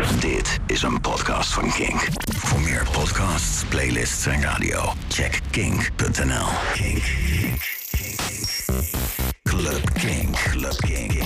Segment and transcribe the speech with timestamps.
[0.00, 2.08] Dit is een podcast van Kink.
[2.36, 6.46] Voor meer podcasts, playlists en radio, check kink.nl.
[6.72, 7.02] Kink.
[7.32, 7.78] Kink.
[7.90, 8.18] Kink.
[9.42, 10.36] Club Kink.
[10.50, 11.22] Club Kink.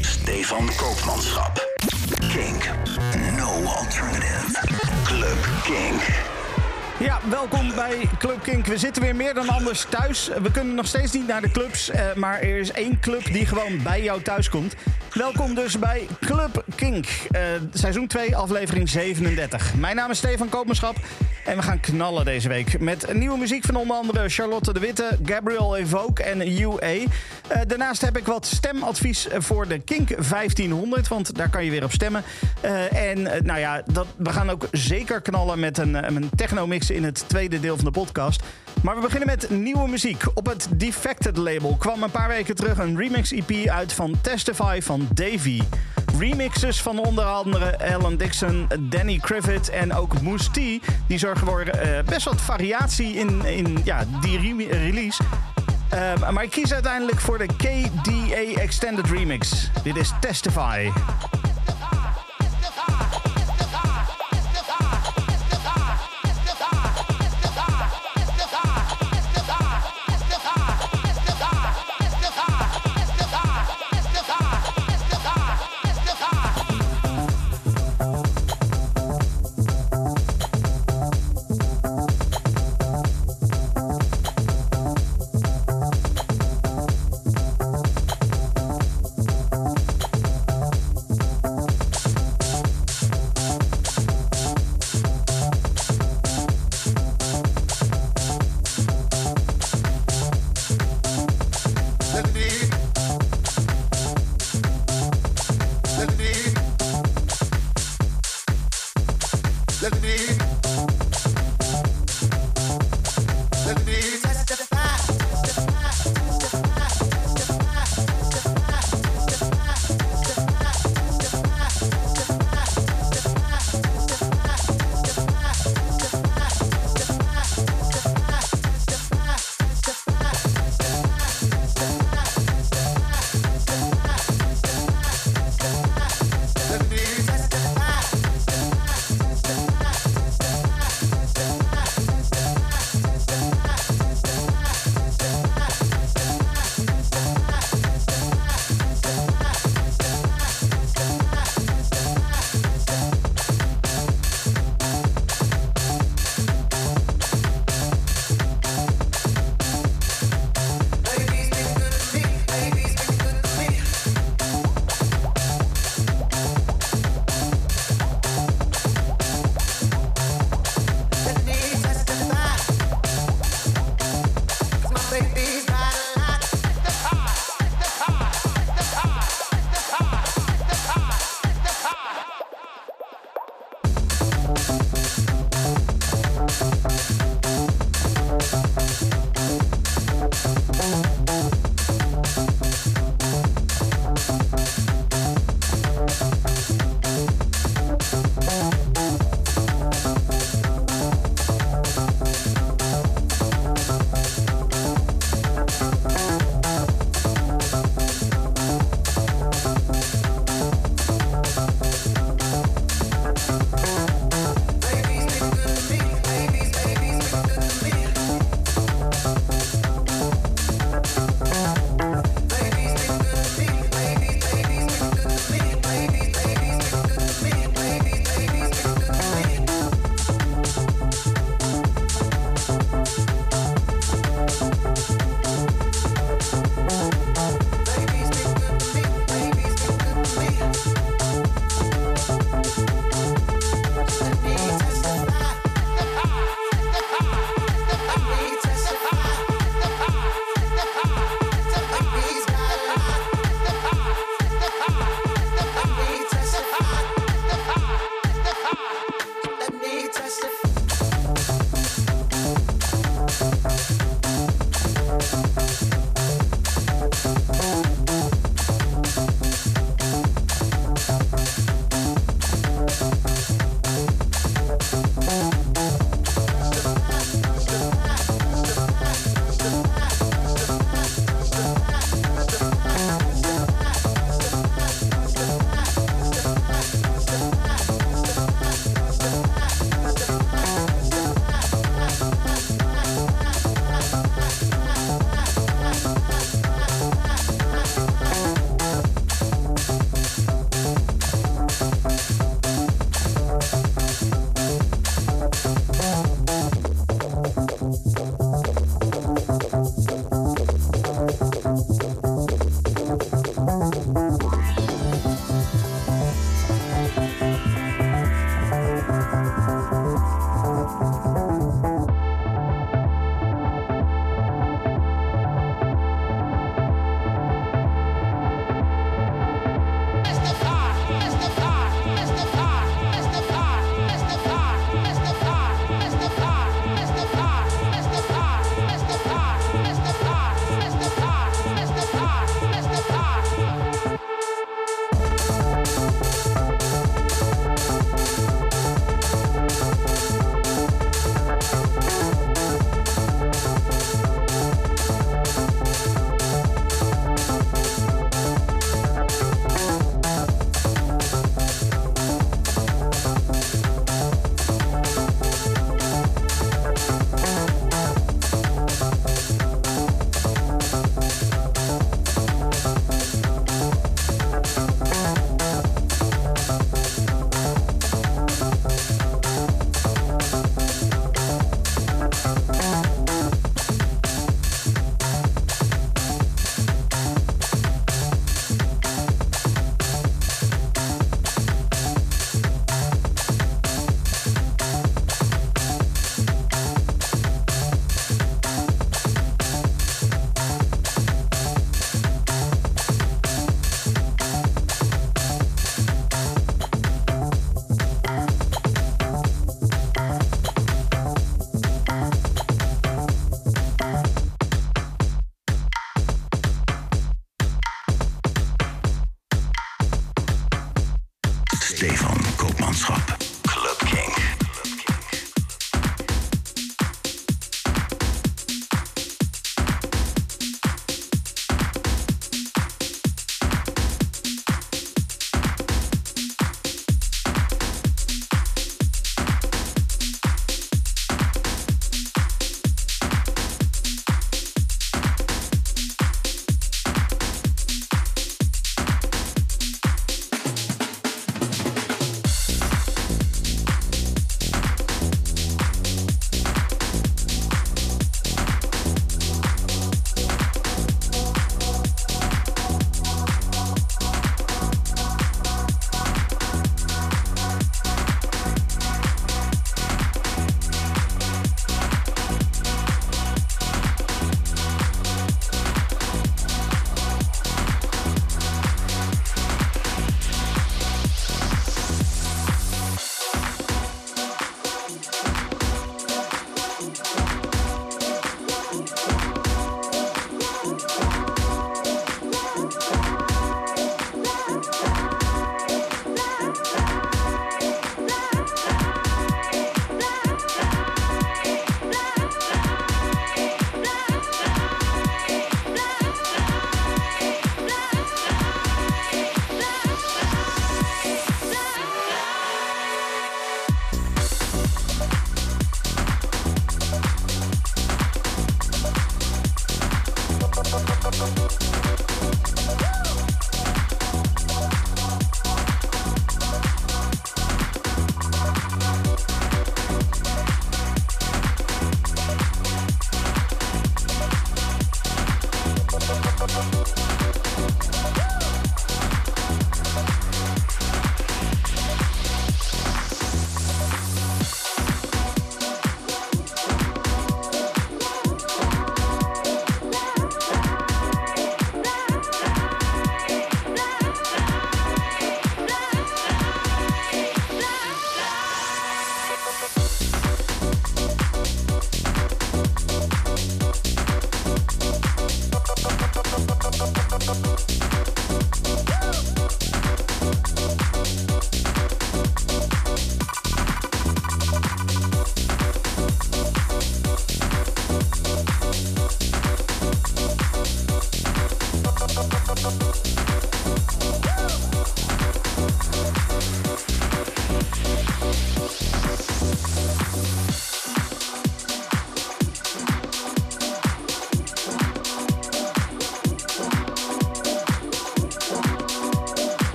[0.00, 1.76] Stefan Koopmanschap.
[2.18, 2.70] Kink.
[3.36, 4.66] No alternative.
[5.04, 6.02] Club Kink.
[6.98, 8.66] Ja, welkom bij Club Kink.
[8.66, 10.30] We zitten weer meer dan anders thuis.
[10.42, 13.46] We kunnen nog steeds niet naar de clubs, eh, maar er is één club die
[13.46, 14.74] gewoon bij jou thuis komt.
[15.14, 17.40] Welkom dus bij Club Kink, eh,
[17.72, 19.74] seizoen 2, aflevering 37.
[19.74, 20.96] Mijn naam is Stefan Koopmanschap
[21.44, 25.18] en we gaan knallen deze week met nieuwe muziek van onder andere Charlotte de Witte,
[25.24, 26.78] Gabriel Evoke en UA.
[26.78, 27.06] Eh,
[27.66, 31.92] daarnaast heb ik wat stemadvies voor de Kink 1500, want daar kan je weer op
[31.92, 32.22] stemmen.
[32.60, 36.90] Eh, en eh, nou ja, dat, we gaan ook zeker knallen met een, een technomix
[36.90, 38.42] in het tweede deel van de podcast.
[38.82, 40.22] Maar we beginnen met nieuwe muziek.
[40.34, 45.08] Op het Defected label kwam een paar weken terug een remix-EP uit van Testify van
[45.14, 45.60] Davy.
[46.18, 50.54] Remixes van onder andere Alan Dixon, Danny Crivet en ook Moose T.
[51.06, 55.22] Die zorgen voor eh, best wat variatie in, in ja, die re- release.
[55.88, 59.70] Eh, maar ik kies uiteindelijk voor de KDA Extended Remix.
[59.82, 60.90] Dit is Testify.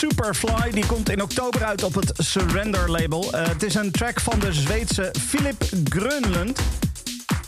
[0.00, 3.32] Superfly die komt in oktober uit op het Surrender label.
[3.32, 6.60] Eh, het is een track van de Zweedse Philip Grönlund.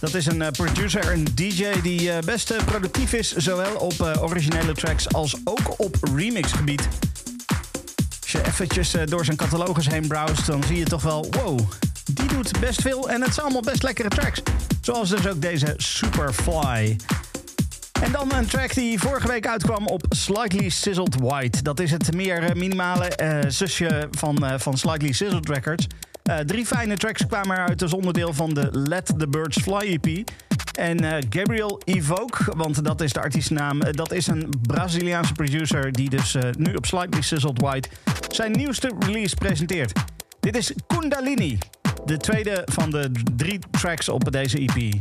[0.00, 4.72] Dat is een eh, producer en DJ die eh, best productief is, zowel op originele
[4.72, 6.88] tracks als ook op remixgebied.
[8.22, 11.60] Als je eventjes door zijn catalogus heen browst, dan zie je toch wel, wow,
[12.04, 14.42] die doet best veel en het zijn allemaal best lekkere tracks.
[14.80, 16.96] Zoals dus ook deze Superfly.
[18.12, 21.62] En dan een track die vorige week uitkwam op Slightly Sizzled White.
[21.62, 25.86] Dat is het meer eh, minimale uh, zusje van, uh, van Slightly Sizzled Records.
[26.46, 30.30] Drie fijne tracks kwamen eruit als onderdeel van de Let the Birds Fly EP.
[30.78, 36.36] En Gabriel Evoke, want dat is de artiestennaam, dat is een Braziliaanse producer die dus
[36.58, 37.88] nu op Slightly Sizzled White
[38.28, 39.92] zijn nieuwste release presenteert.
[40.40, 41.58] Dit is Kundalini,
[42.04, 45.00] de tweede van de drie tracks op deze EP.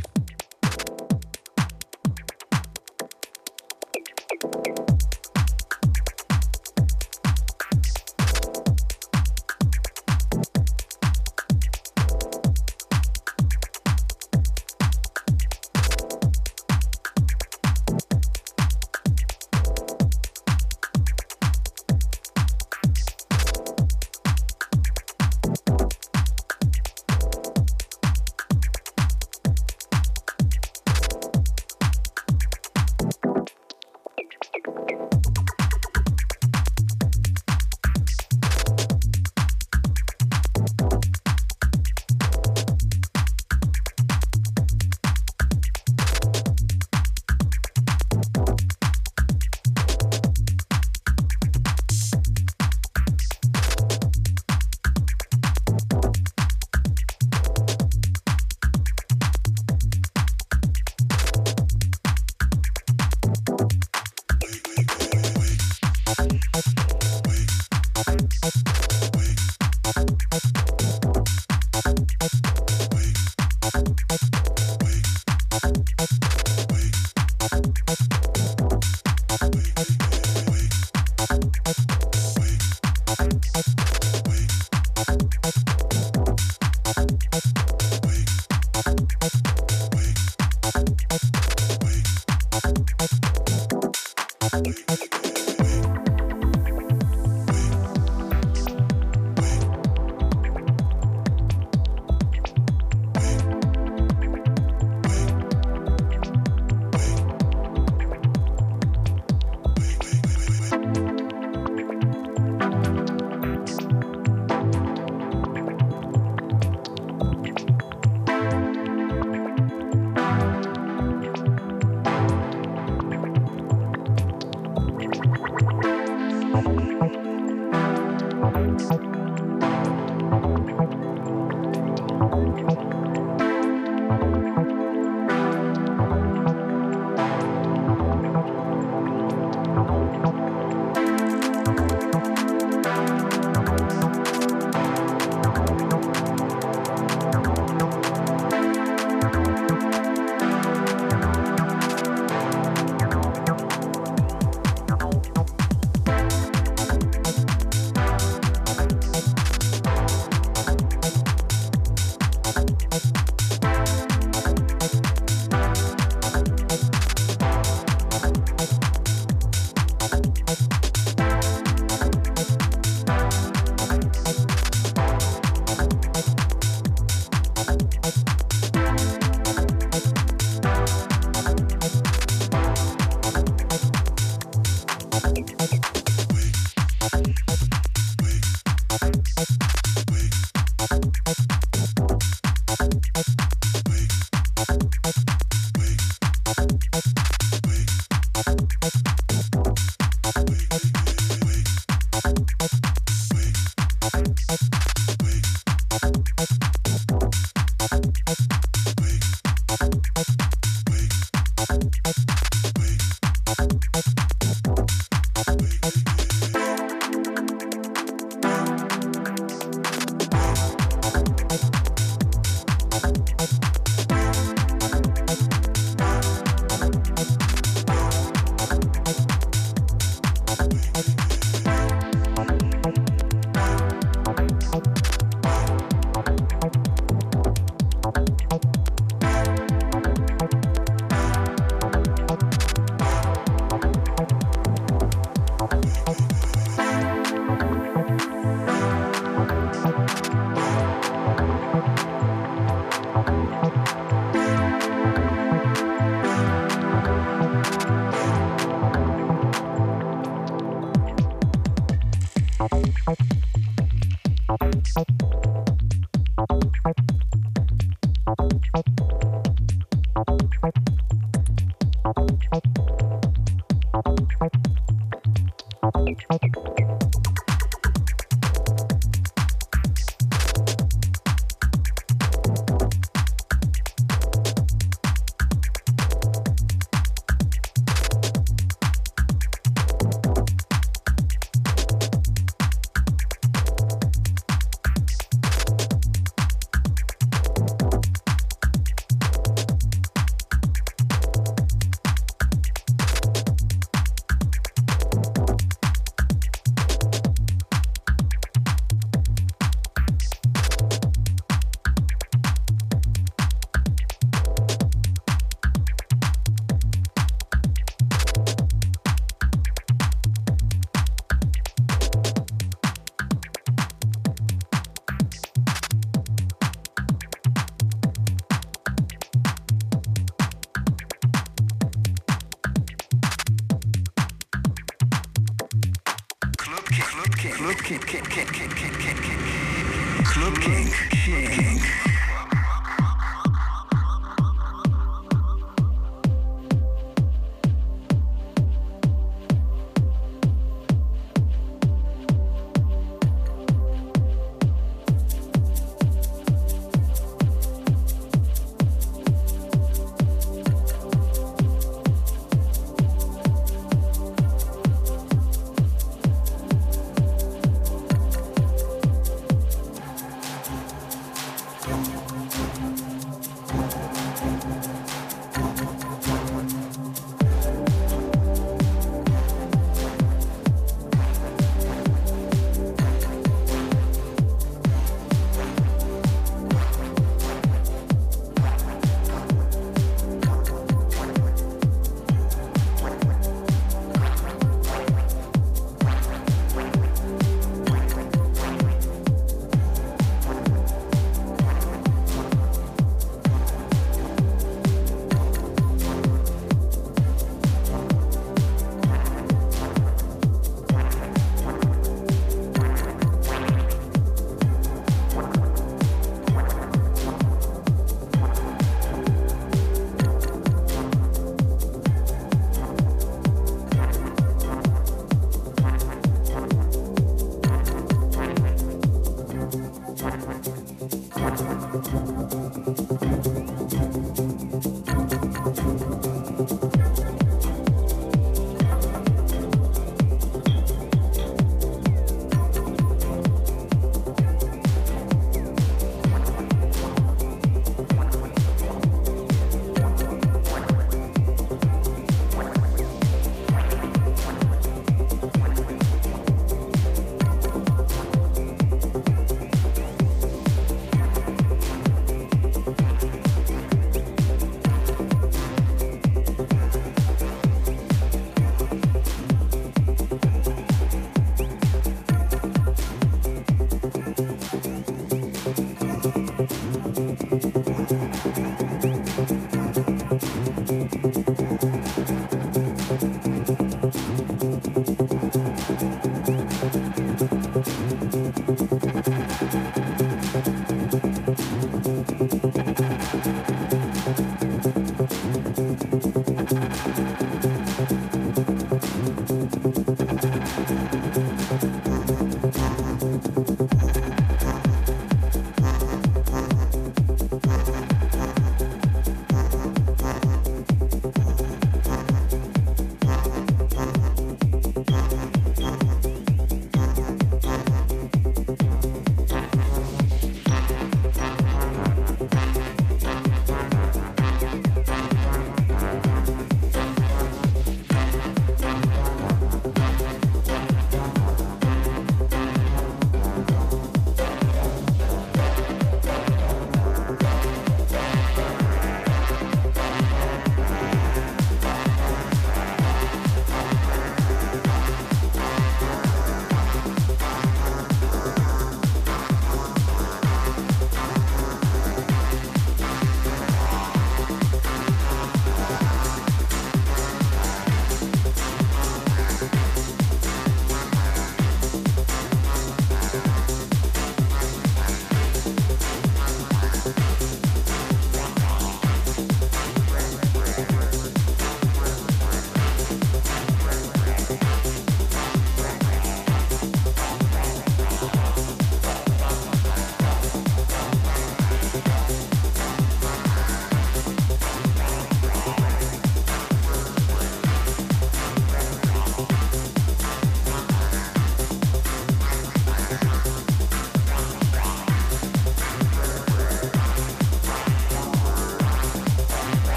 [337.42, 337.98] Club King.
[337.98, 337.98] Club King.
[337.98, 338.22] King.
[338.22, 338.46] King.
[338.46, 338.70] King.
[338.70, 338.94] King.
[338.94, 339.16] King.
[339.16, 340.24] King.
[340.24, 342.21] Club King.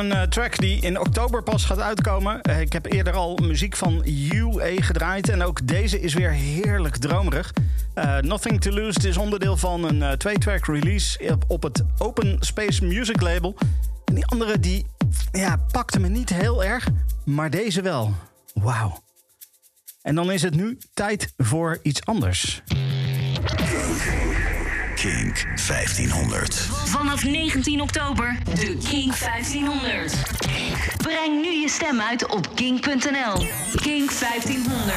[0.00, 2.40] Een eh, track die in oktober pas gaat uitkomen.
[2.40, 6.96] Eh, ik heb eerder al muziek van UA gedraaid en ook deze is weer heerlijk
[6.96, 7.52] dromerig.
[7.94, 12.84] Eh, Nothing to Lose is onderdeel van een twee-track release op, op het Open Space
[12.84, 13.56] Music label.
[14.04, 14.86] En die andere die
[15.32, 16.88] ja, pakte me niet heel erg,
[17.24, 18.14] maar deze wel.
[18.54, 19.02] Wauw.
[20.02, 22.62] En dan is het nu tijd voor iets anders.
[24.94, 26.79] Kink 1500.
[26.90, 30.22] Vanaf 19 oktober de King 1500.
[30.96, 33.46] Breng nu je stem uit op king.nl.
[33.74, 34.96] King 1500.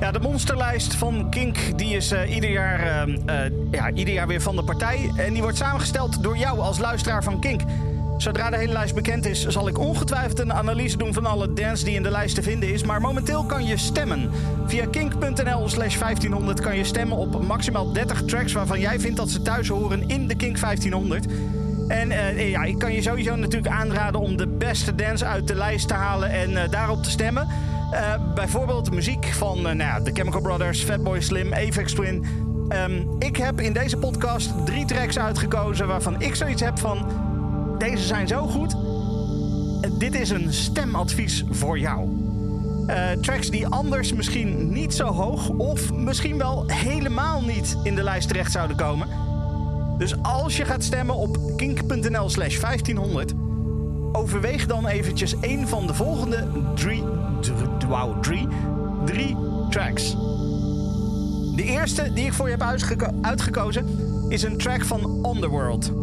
[0.00, 4.26] Ja, de monsterlijst van Kink die is eh, ieder, jaar, eh, eh, ja, ieder jaar
[4.26, 5.10] weer van de partij.
[5.16, 7.60] En die wordt samengesteld door jou als luisteraar van Kink.
[8.22, 11.84] Zodra de hele lijst bekend is, zal ik ongetwijfeld een analyse doen van alle dance
[11.84, 12.82] die in de lijst te vinden is.
[12.84, 14.30] Maar momenteel kan je stemmen.
[14.66, 19.30] Via kink.nl slash 1500 kan je stemmen op maximaal 30 tracks waarvan jij vindt dat
[19.30, 21.26] ze thuis horen in de Kink 1500.
[21.88, 25.54] En eh, ja, ik kan je sowieso natuurlijk aanraden om de beste dance uit de
[25.54, 27.48] lijst te halen en eh, daarop te stemmen.
[27.90, 32.24] Eh, bijvoorbeeld muziek van nou Chemical Brothers, Fatboy Slim, Apex Twin.
[32.68, 37.30] Ehm, ik heb in deze podcast drie tracks uitgekozen waarvan ik zoiets heb van...
[37.82, 38.76] Deze zijn zo goed.
[39.98, 42.08] Dit is een stemadvies voor jou.
[42.86, 48.02] Eh, tracks die anders misschien niet zo hoog of misschien wel helemaal niet in de
[48.02, 49.08] lijst terecht zouden komen.
[49.98, 53.32] Dus als je gaat stemmen op kink.nl slash 1500,
[54.12, 57.04] overweeg dan eventjes een van de volgende drie,
[58.20, 58.48] drie,
[59.04, 59.36] drie,
[59.70, 60.10] tracks.
[61.56, 63.86] De eerste die ik voor je heb uitgeko- uitgekozen
[64.28, 66.01] is een track van Underworld.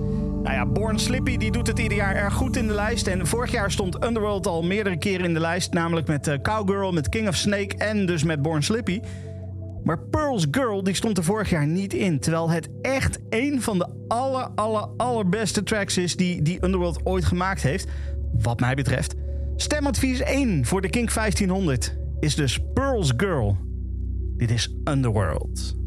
[0.50, 3.08] Nou ja, Born Slippy die doet het ieder jaar erg goed in de lijst.
[3.08, 5.74] En vorig jaar stond Underworld al meerdere keren in de lijst.
[5.74, 9.02] Namelijk met eh, Cowgirl, met King of Snake en dus met Born Slippy.
[9.84, 12.20] Maar Pearl's Girl die stond er vorig jaar niet in.
[12.20, 17.26] Terwijl het echt een van de aller, aller, allerbeste tracks is die, die Underworld ooit
[17.26, 17.88] gemaakt heeft.
[18.42, 19.16] Wat mij betreft.
[19.56, 23.58] Stemadvies 1 voor de Kink 1500 is dus Pearl's Girl.
[24.38, 24.76] Dit is.
[24.84, 25.79] Underworld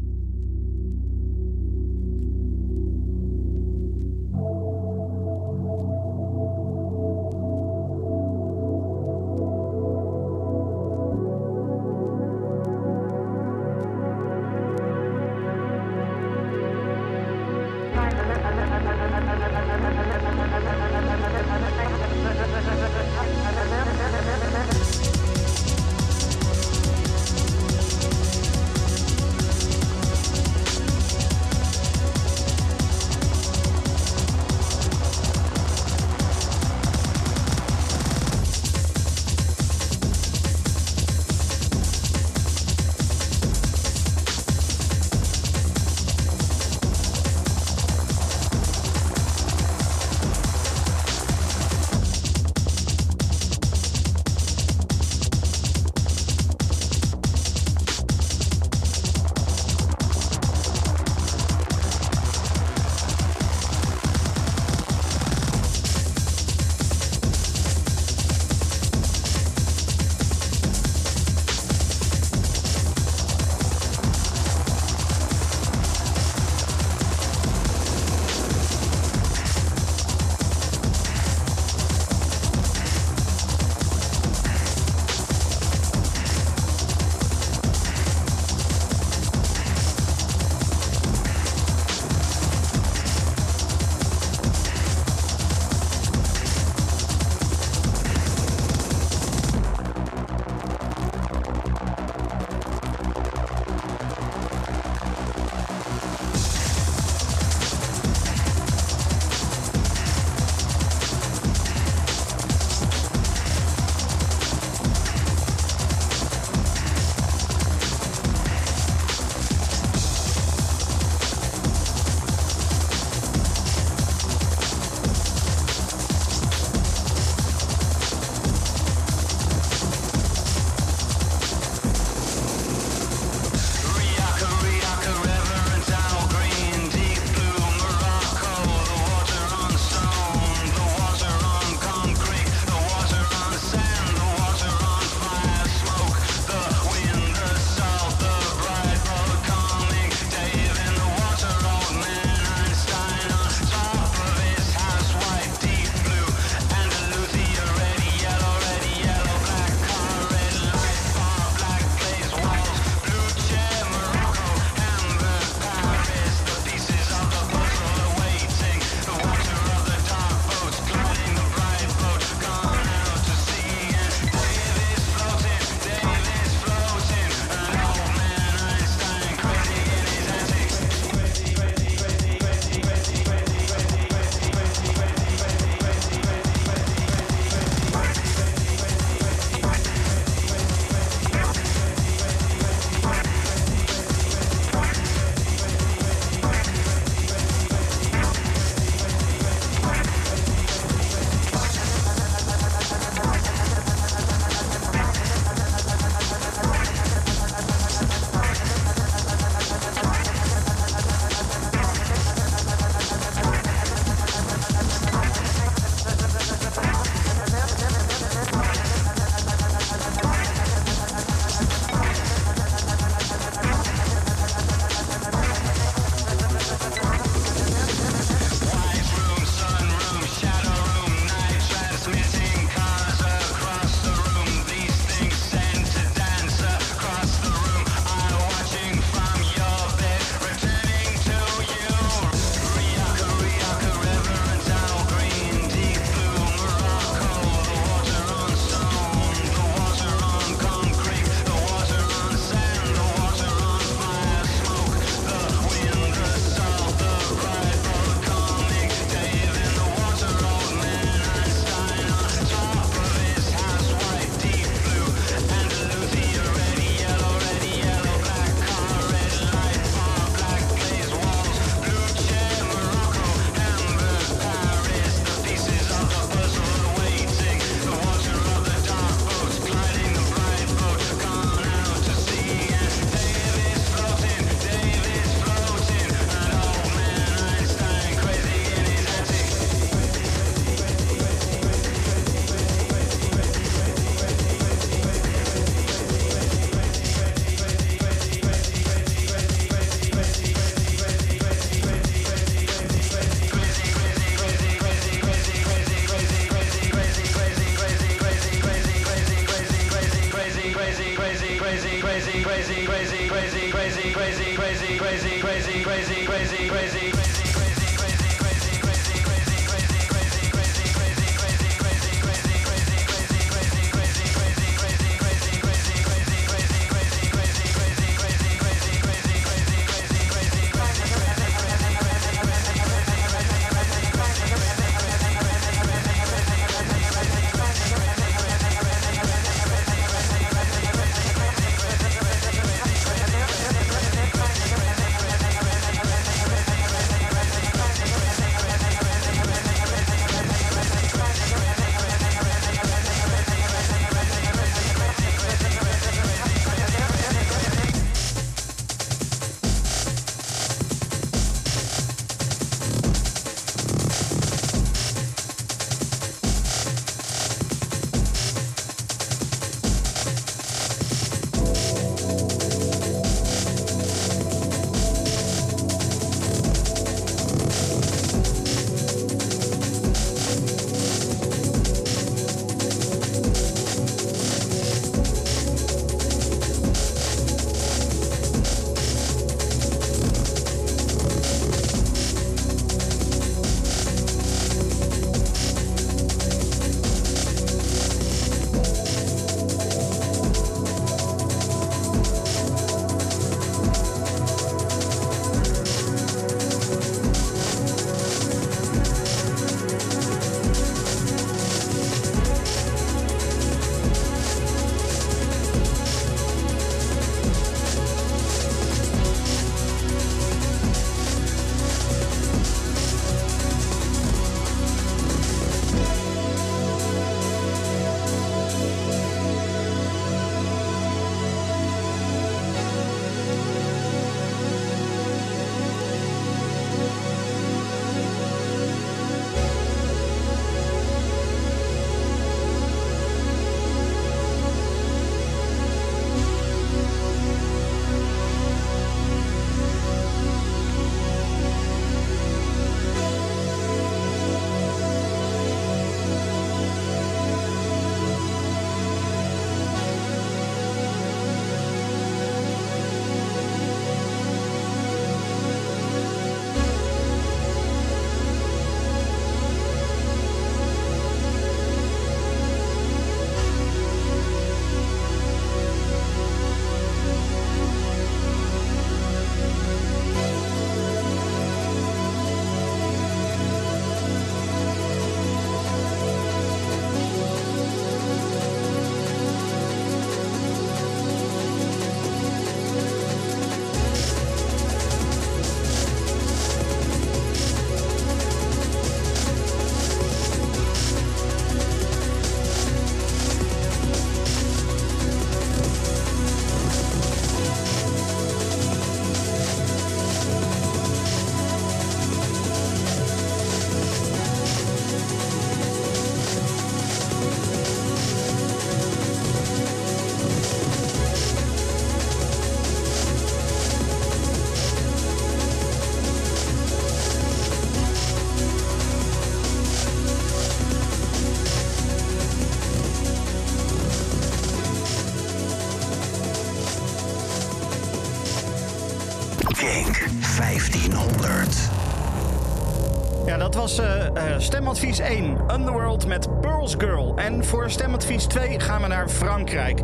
[544.73, 547.33] stemadvies 1, Underworld met Pearl's Girl.
[547.35, 550.01] En voor stemadvies 2 gaan we naar Frankrijk.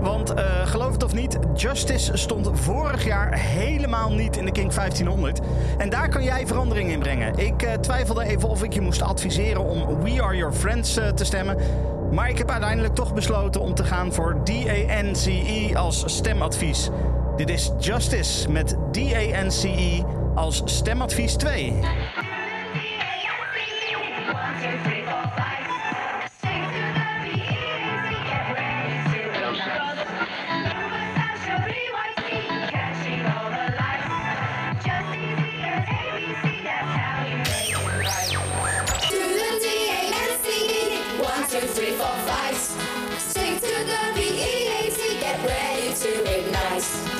[0.00, 4.72] Want eh, geloof het of niet, Justice stond vorig jaar helemaal niet in de King
[4.72, 5.40] 1500.
[5.78, 7.38] En daar kan jij verandering in brengen.
[7.38, 11.08] Ik eh, twijfelde even of ik je moest adviseren om We Are Your Friends eh,
[11.08, 11.56] te stemmen.
[12.12, 16.90] Maar ik heb uiteindelijk toch besloten om te gaan voor DANCE als stemadvies.
[17.36, 20.04] Dit is Justice met DANCE
[20.34, 21.72] als stemadvies 2.
[46.78, 47.15] To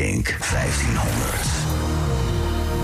[0.00, 1.44] Kink 1500.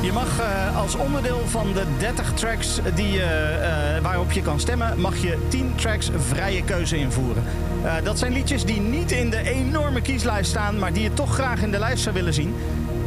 [0.03, 5.01] Je mag eh, als onderdeel van de 30 tracks die, eh, waarop je kan stemmen,
[5.01, 7.45] mag je 10 tracks vrije keuze invoeren.
[7.85, 11.35] Eh, dat zijn liedjes die niet in de enorme kieslijst staan, maar die je toch
[11.35, 12.55] graag in de lijst zou willen zien.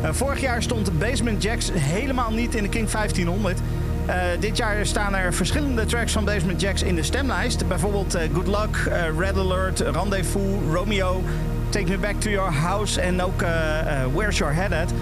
[0.03, 3.59] Vorig jaar stond Basement Jacks helemaal niet in de King 1500.
[4.09, 7.67] Eh, dit jaar staan er verschillende tracks van Basement Jacks in de stemlijst.
[7.67, 11.23] Bijvoorbeeld Good Luck, Red Alert, Rendezvous, Romeo,
[11.69, 14.93] Take Me Back to Your House en ook eh, eh, Where's Your Head At.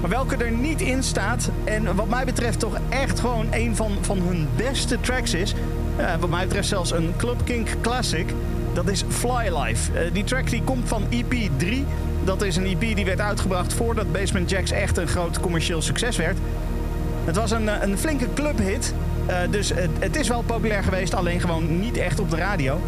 [0.00, 3.92] Maar welke er niet in staat en wat mij betreft toch echt gewoon een van,
[4.00, 5.54] van hun beste tracks is...
[5.96, 8.34] eh, wat mij betreft zelfs een Club Kink classic,
[8.74, 10.10] dat is Fly Life.
[10.12, 11.84] Die track die komt van EP 3.
[12.24, 16.16] Dat is een EP die werd uitgebracht voordat Basement Jacks echt een groot commercieel succes
[16.16, 16.38] werd.
[17.24, 18.94] Het was een, een flinke clubhit.
[19.50, 22.80] dus het, het is wel populair geweest, alleen gewoon niet echt op de radio.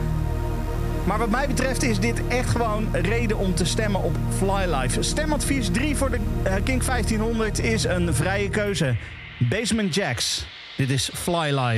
[1.05, 5.03] Maar wat mij betreft is dit echt gewoon reden om te stemmen op Fly Life.
[5.03, 8.97] Stemadvies 3 voor de eh, Kink 1500 is een vrije keuze.
[9.39, 10.47] Basement Jacks.
[10.77, 11.75] Dit is Fly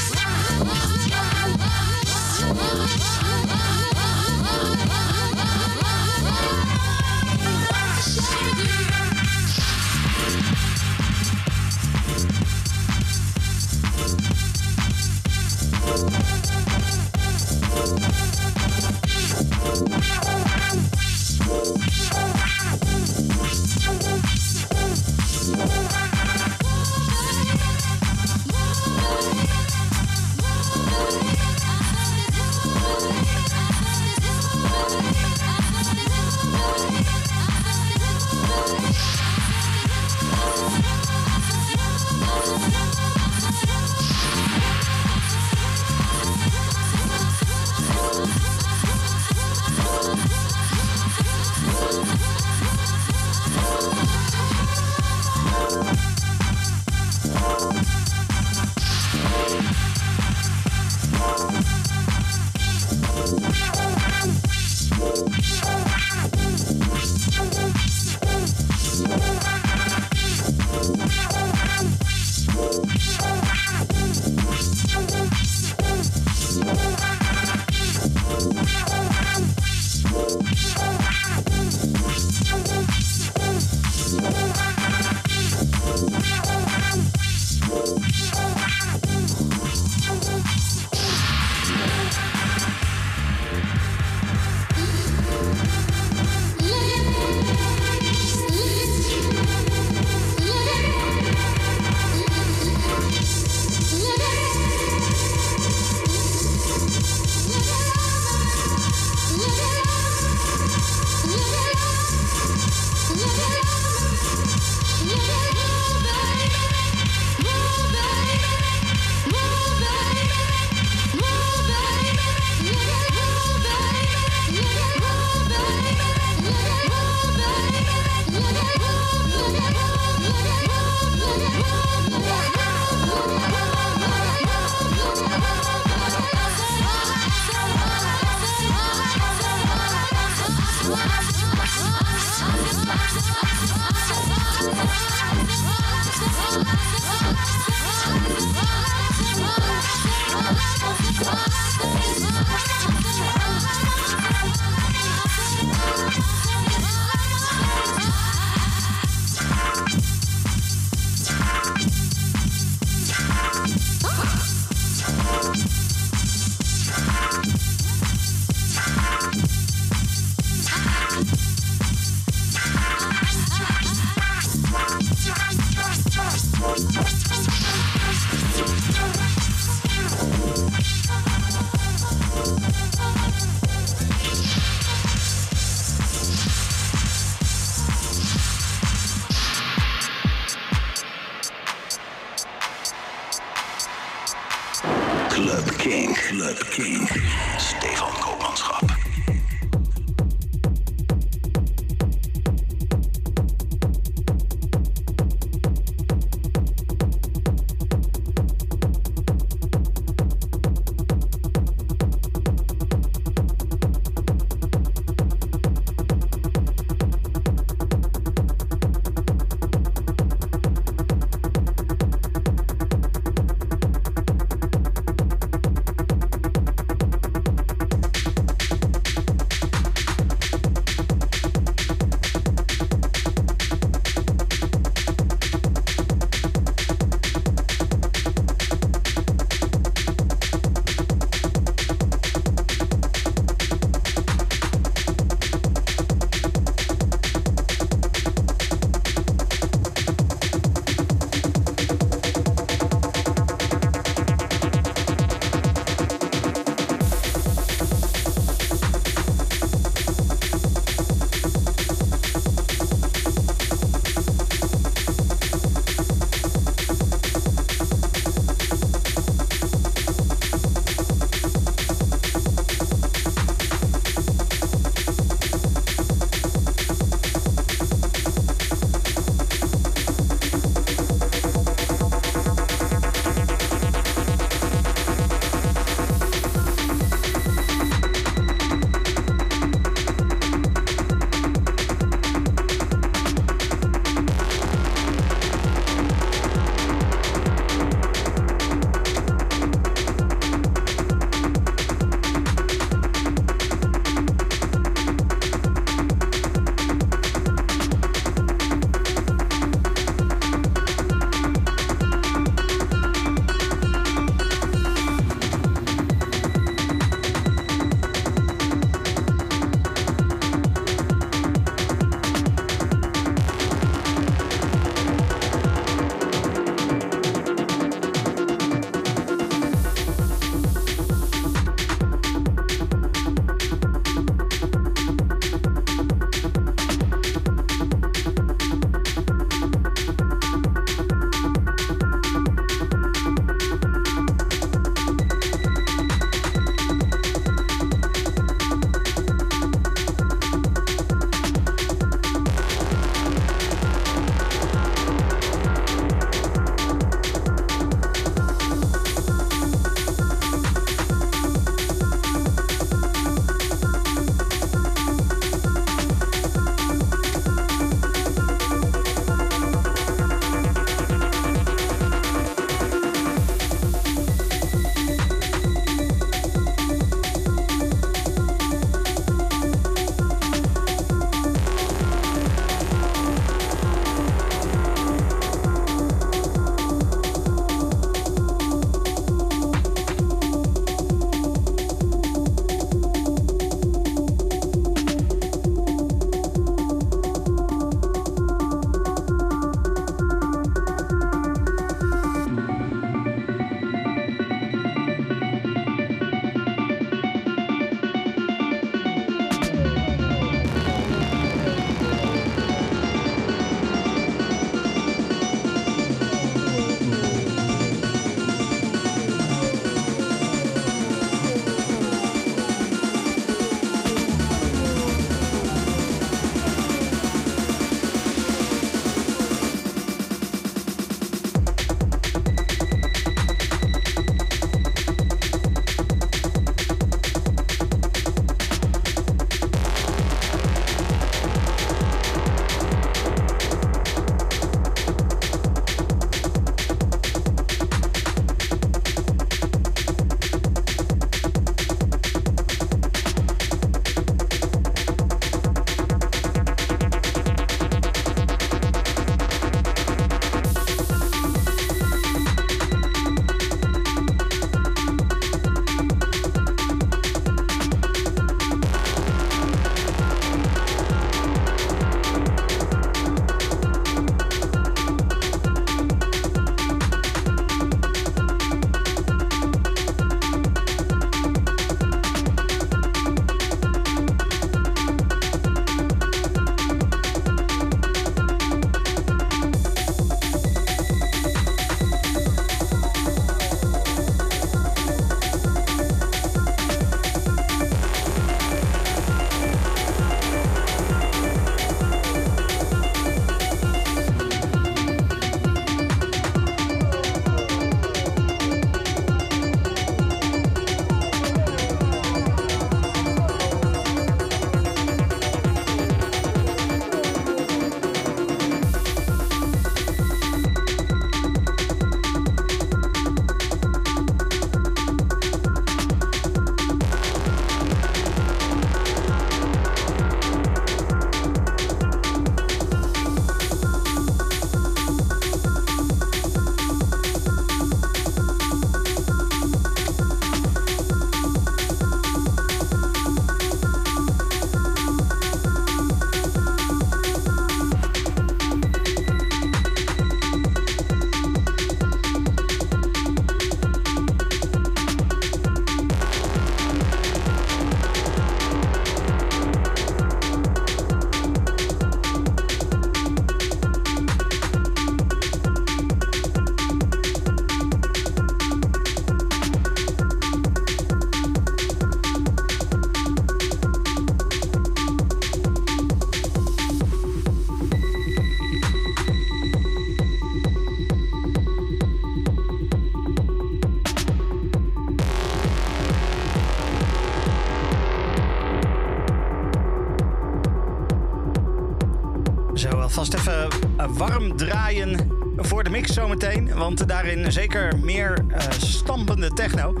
[594.56, 596.74] draaien voor de mix zometeen.
[596.74, 600.00] Want daarin zeker meer eh, stampende techno.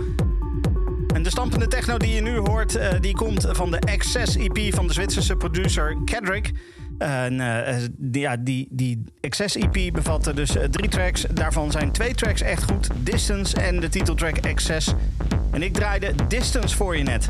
[1.14, 4.74] En de stampende techno die je nu hoort, eh, die komt van de Excess EP
[4.74, 6.52] van de Zwitserse producer Kedrick.
[6.98, 7.24] Eh,
[7.90, 11.26] die, ja, die, die Excess EP bevatte dus drie tracks.
[11.32, 12.88] Daarvan zijn twee tracks echt goed.
[12.96, 14.94] Distance en de titeltrack Excess.
[15.50, 17.28] En ik draaide Distance voor je net.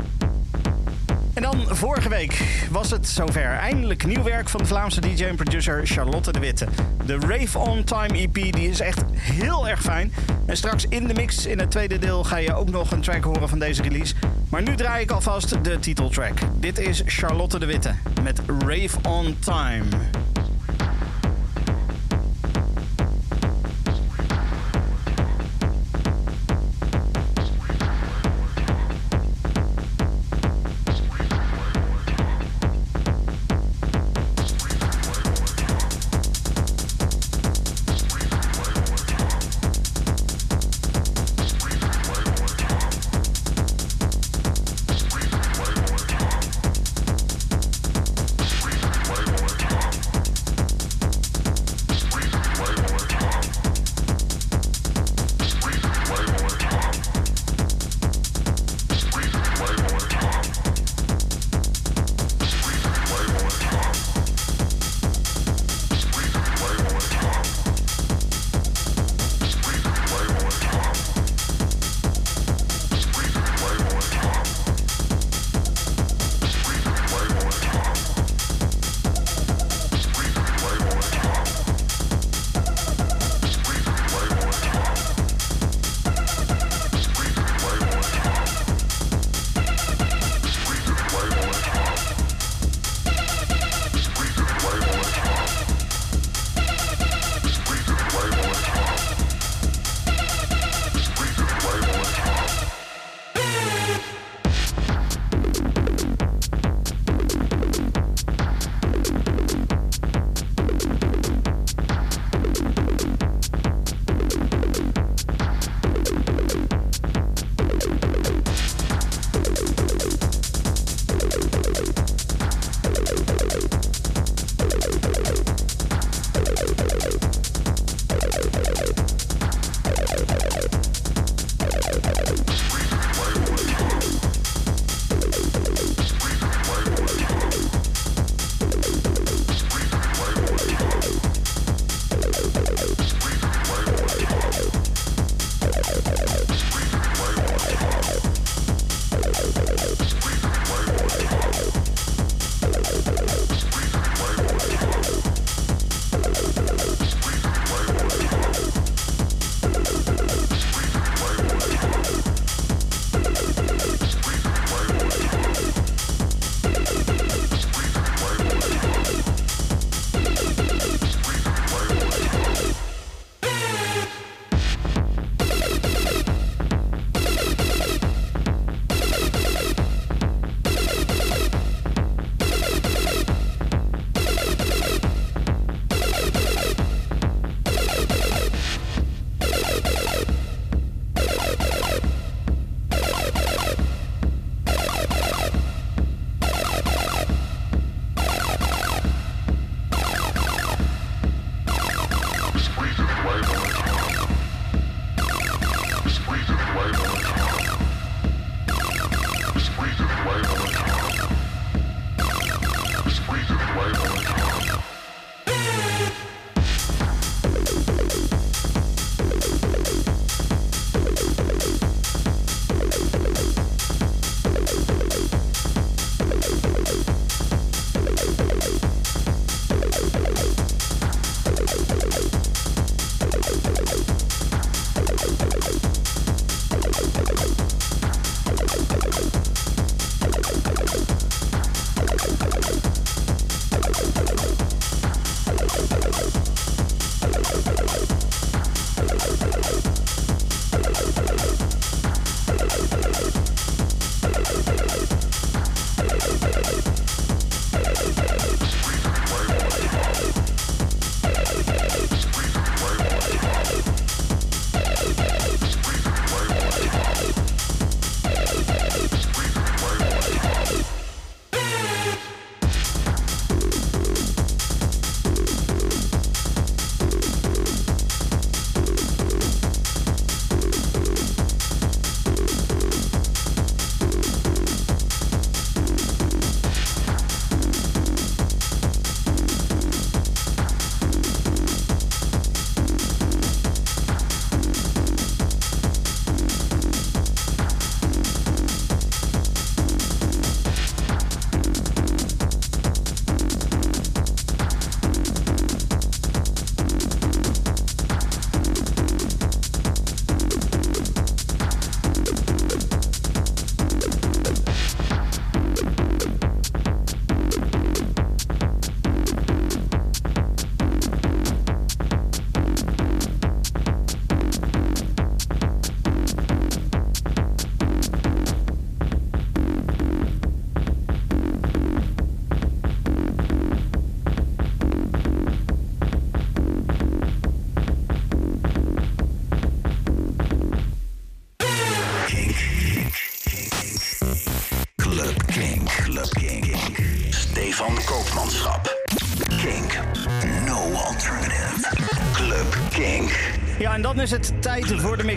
[1.37, 3.45] En dan vorige week was het zover.
[3.45, 6.67] Eindelijk nieuw werk van de Vlaamse DJ en producer Charlotte de Witte.
[7.07, 10.13] De Rave On Time EP die is echt heel erg fijn.
[10.45, 13.23] En straks in de mix in het tweede deel ga je ook nog een track
[13.23, 14.13] horen van deze release.
[14.49, 16.37] Maar nu draai ik alvast de titeltrack.
[16.59, 19.85] Dit is Charlotte de Witte met Rave On Time.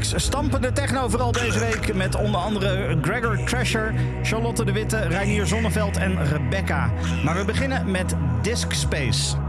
[0.01, 0.25] Mix.
[0.25, 5.97] Stampende techno vooral deze week met onder andere Gregor Trasher, Charlotte de Witte, Reinier Zonneveld
[5.97, 6.91] en Rebecca.
[7.25, 9.40] Maar we beginnen met Disc Space.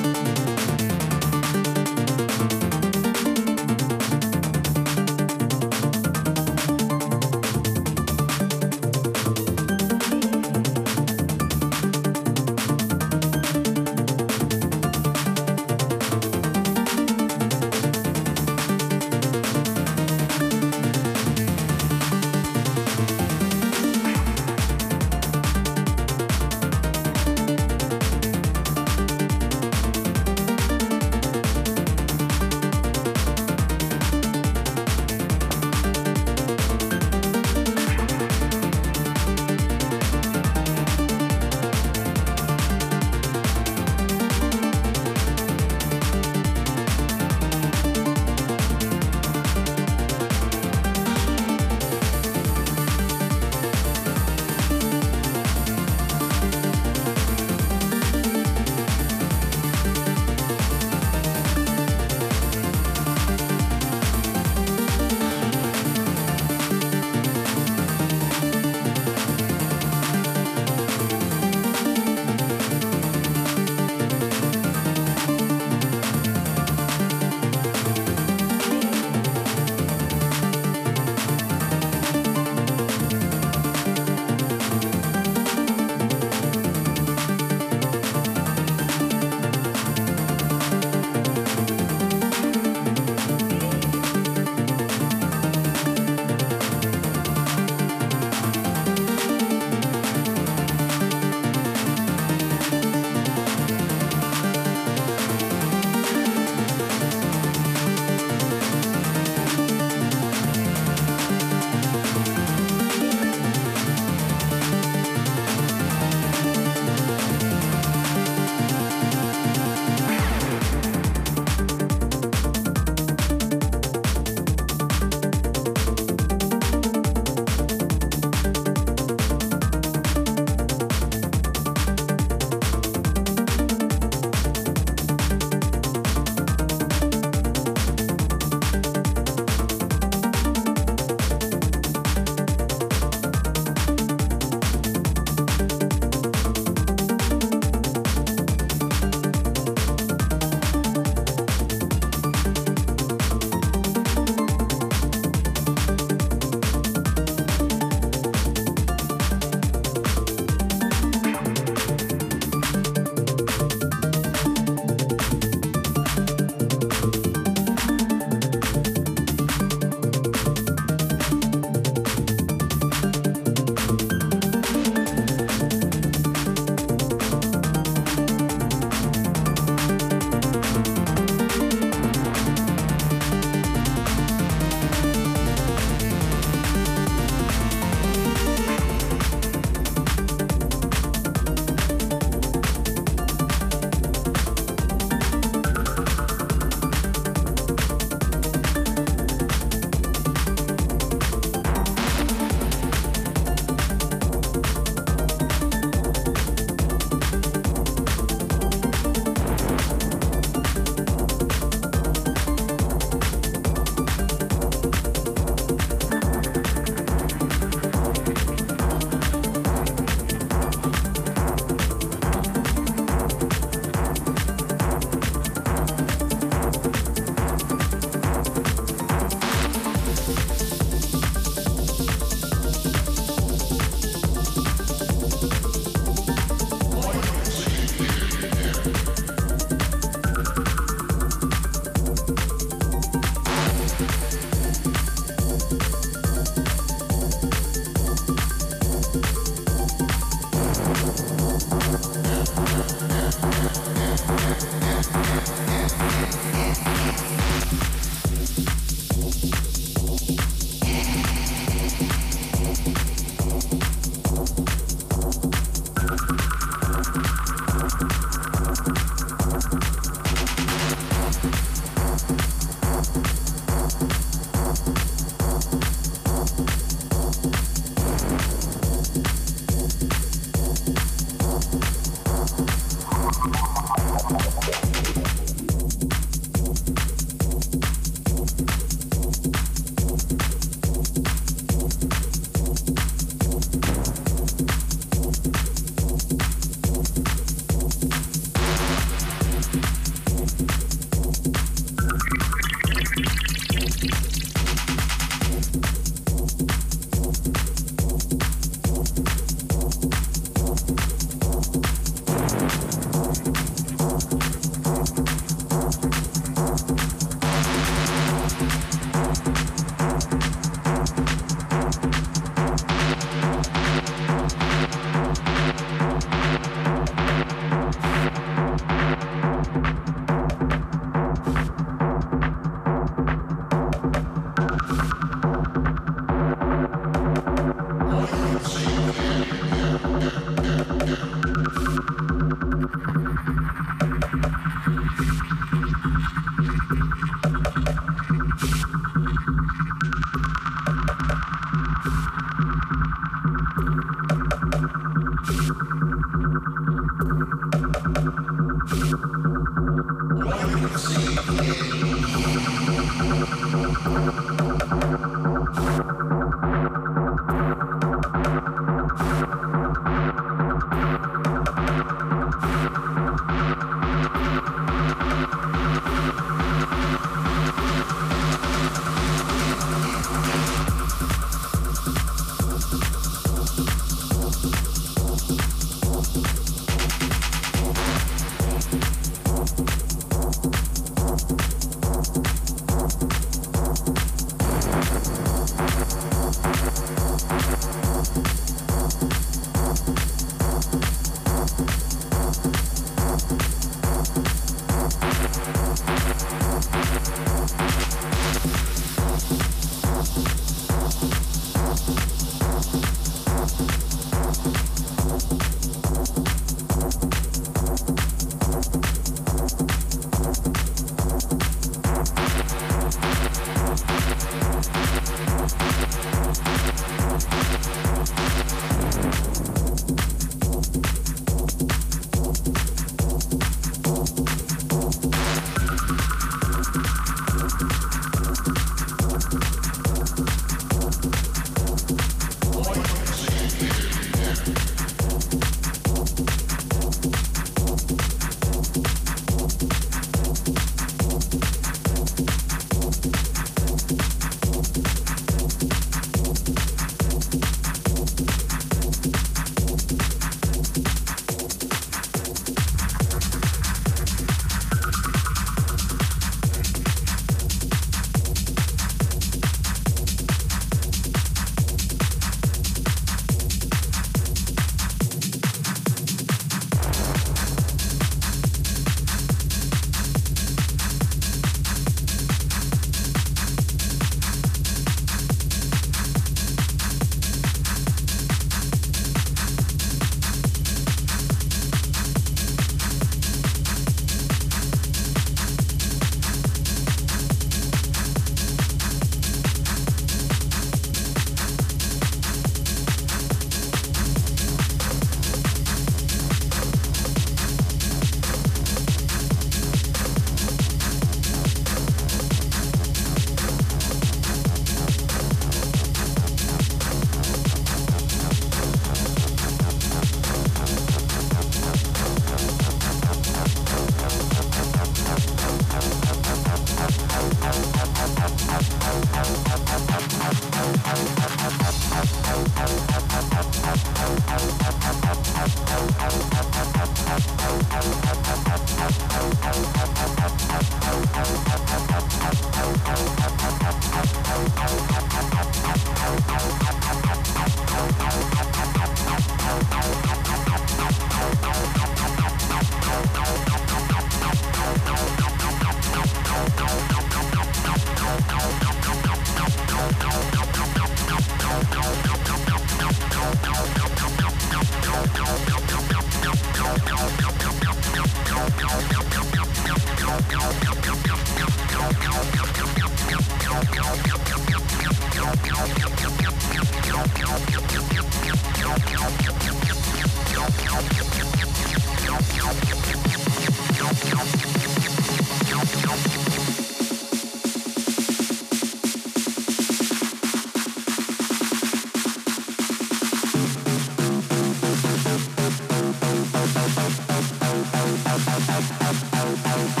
[599.42, 600.00] Thank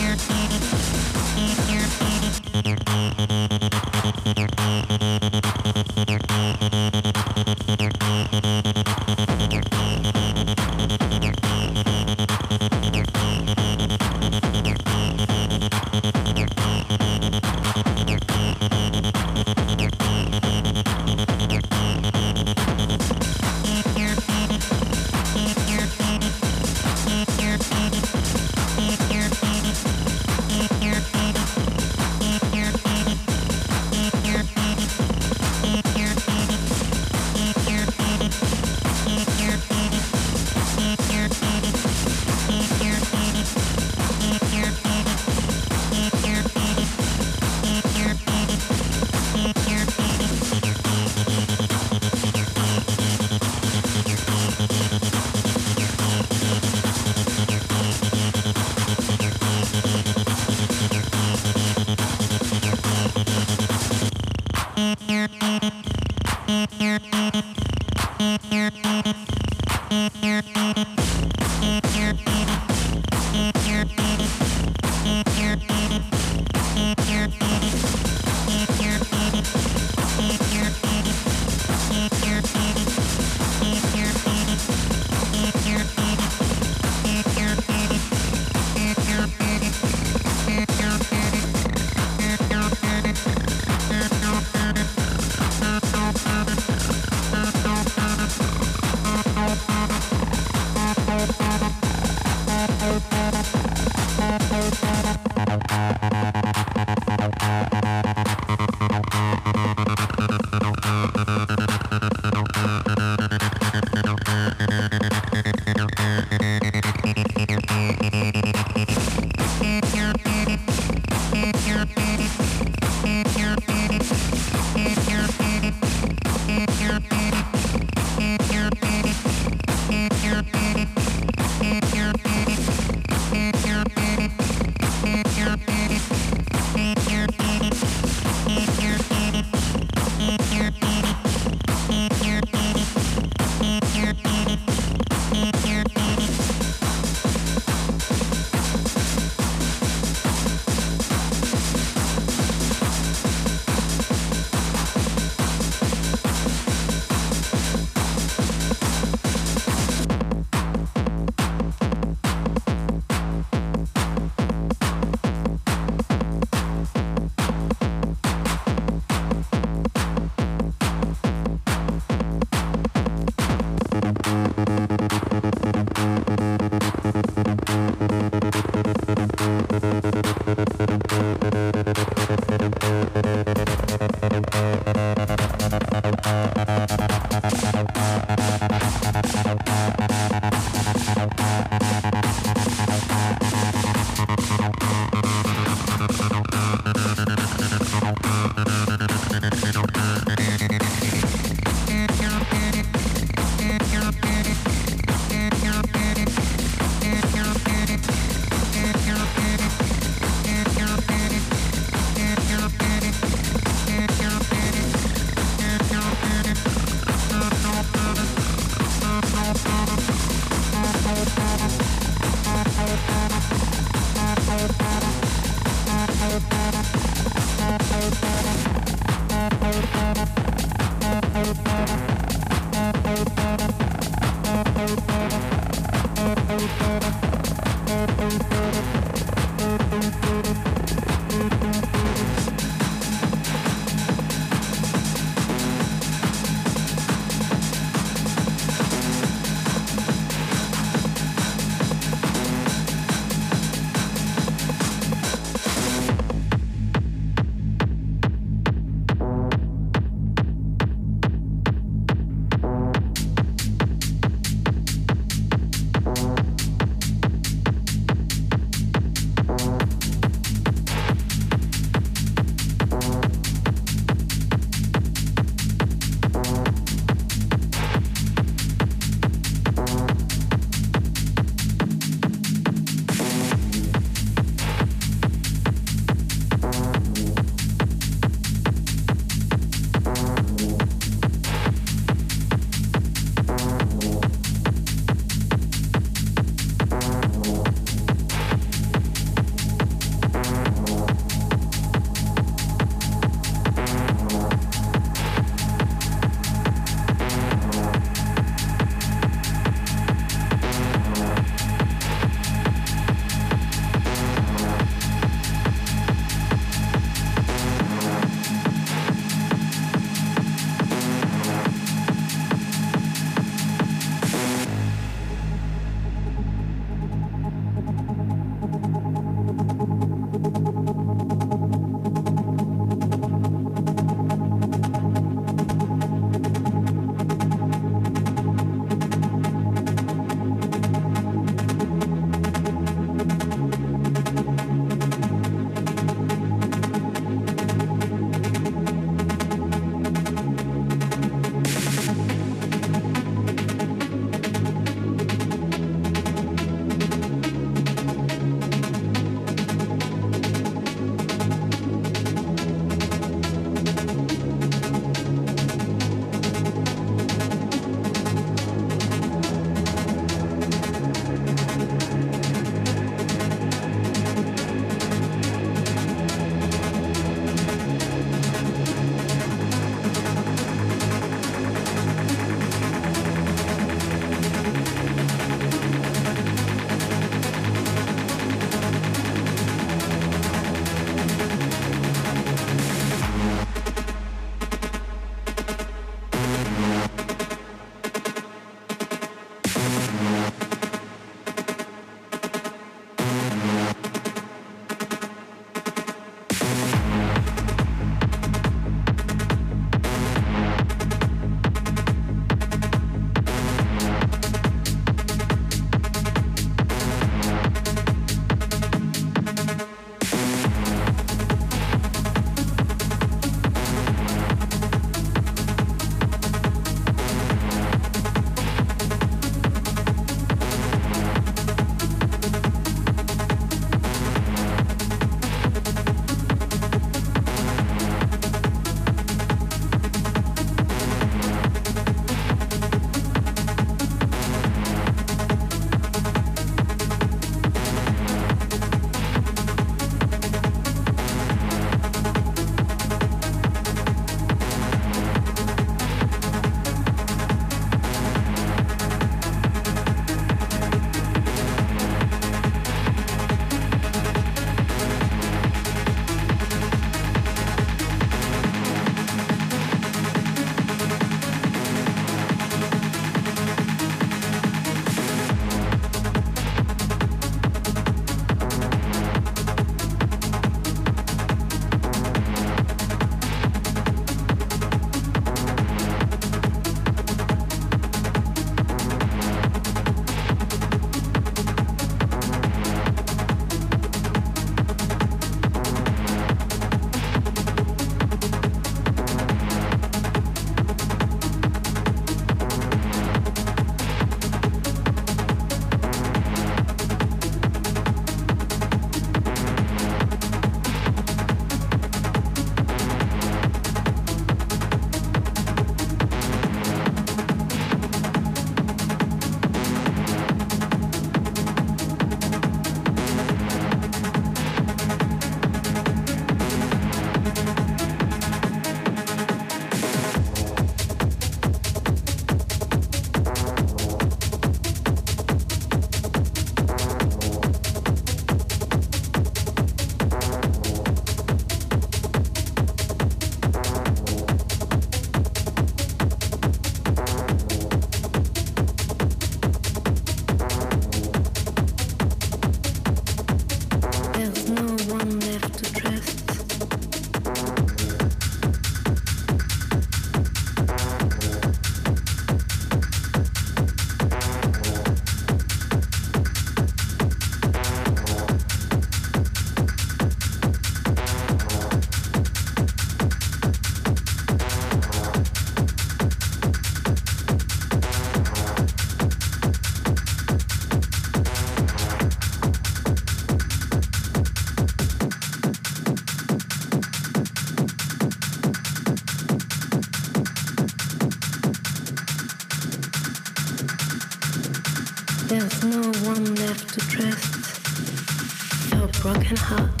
[599.51, 600.00] and heart.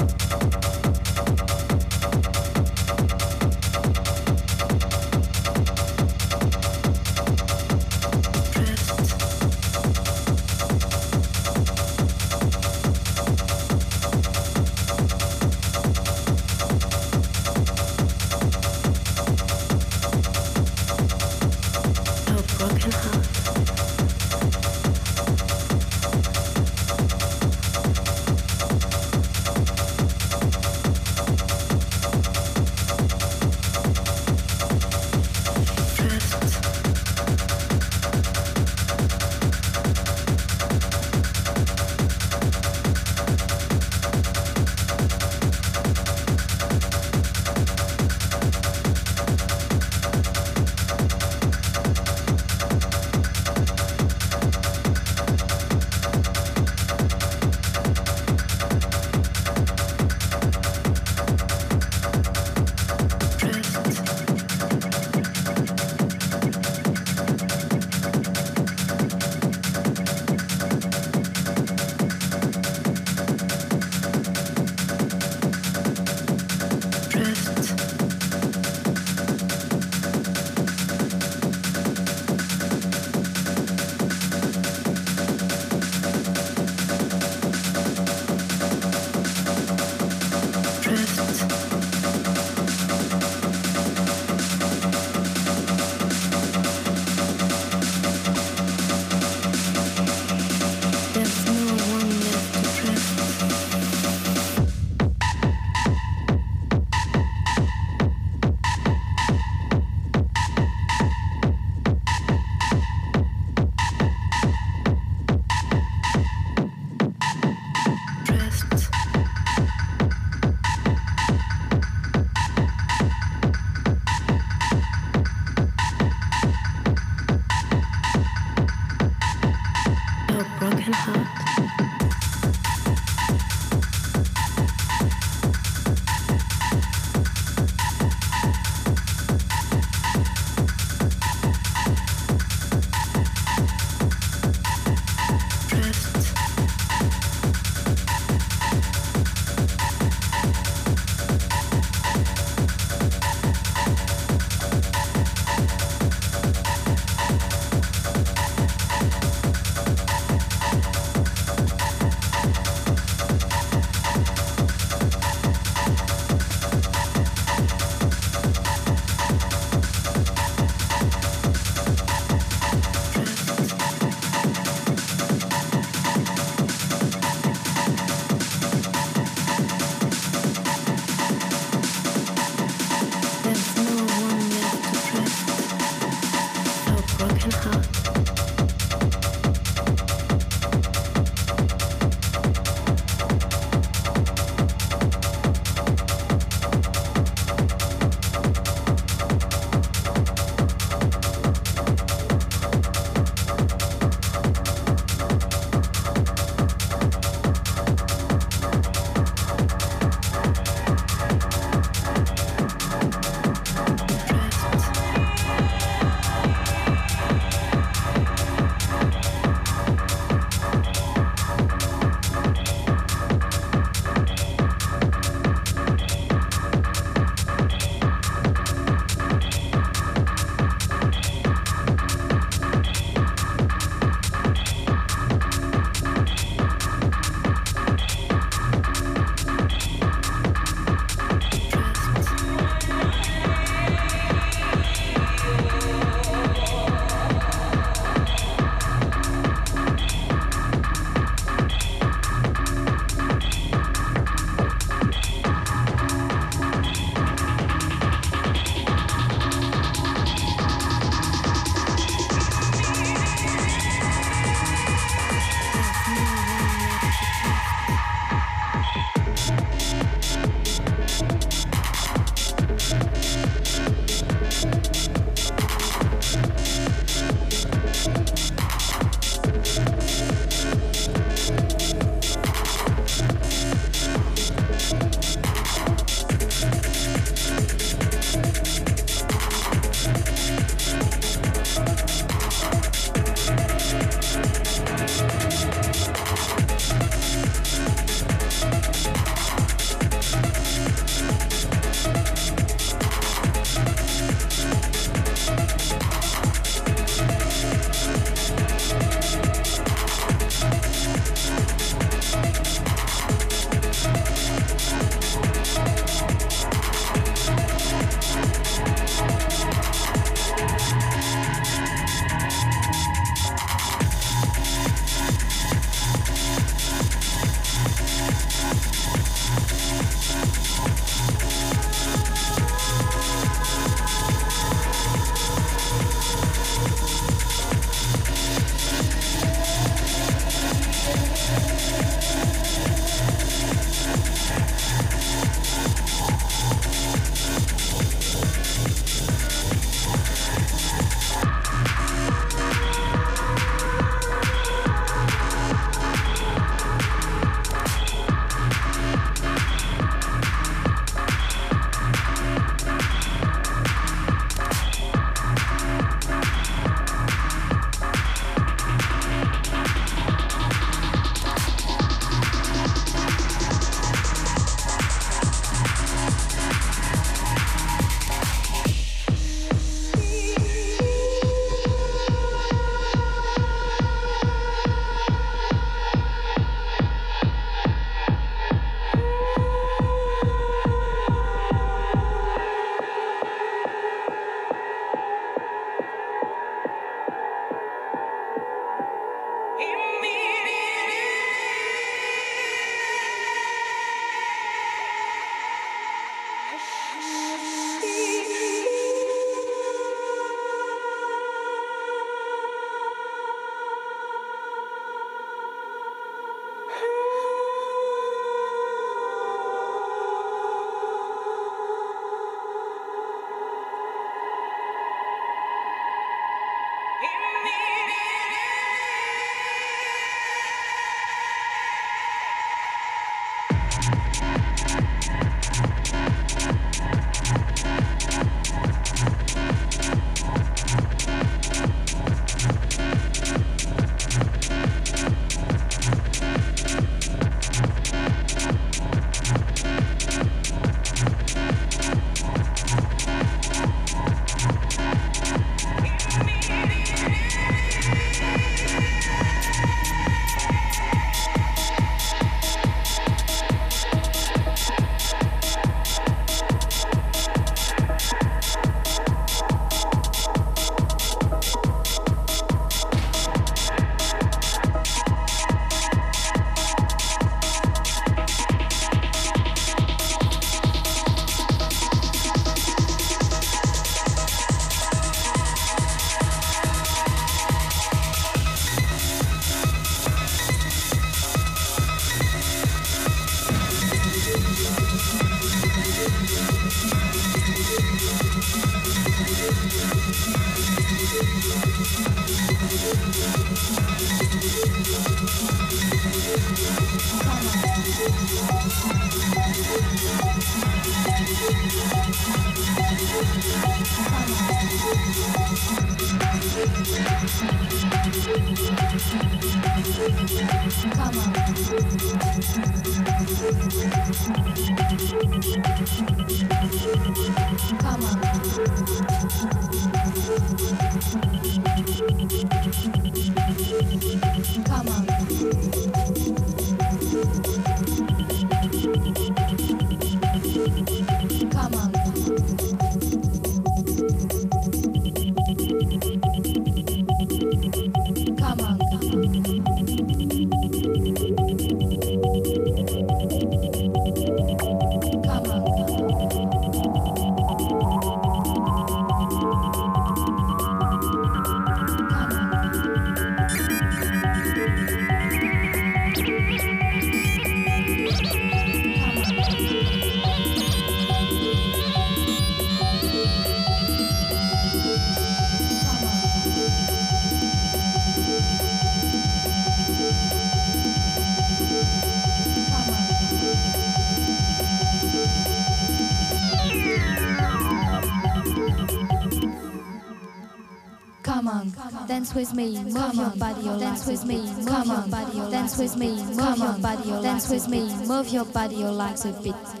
[592.61, 596.77] With me, move your body, dance with me, move your body, dance with me, move
[596.77, 600.00] your body, dance with me, move your body, your legs a bit.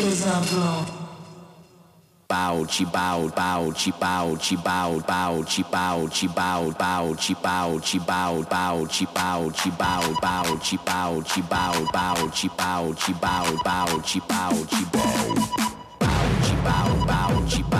[0.00, 0.86] Blown.
[2.28, 7.34] bow chi bow bow chi bow chi bow bow chi bow chi bow bow chi
[7.34, 12.48] bow chi bow bow chi bow chi bow bow chi bow chi bow bow chi
[12.56, 15.34] bow chi bow bow chi bow chi bow
[15.98, 17.79] bow chi bow bow chi bow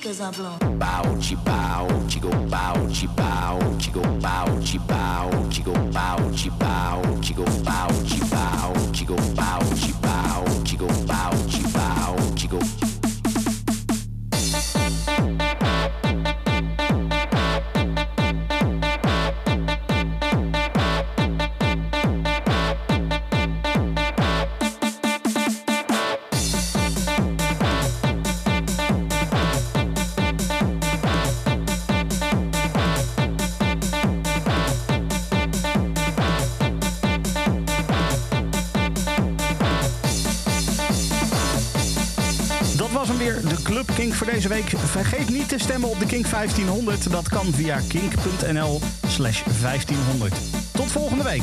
[0.00, 0.78] speakers are blown.
[0.78, 5.72] bow chi bow chi go bow chi bow chi go bow chi bow chi go
[5.92, 8.29] bow chi bow chi go bow chi bow
[45.04, 47.10] Vergeet niet te stemmen op de Kink 1500.
[47.10, 50.34] Dat kan via kink.nl slash 1500.
[50.72, 51.42] Tot volgende week.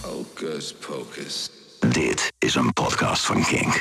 [0.00, 1.50] Hocus pocus.
[1.88, 3.74] Dit is een podcast van Kink.